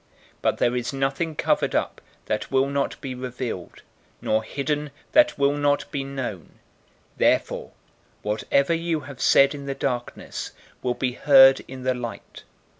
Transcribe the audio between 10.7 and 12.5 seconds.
will be heard in the light.